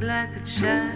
[0.00, 0.93] like a child.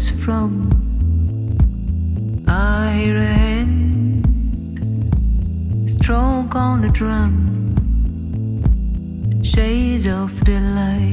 [0.00, 0.70] was from
[2.48, 4.24] Ireland,
[5.90, 7.34] stroke on the drum,
[9.42, 11.09] shades of delight.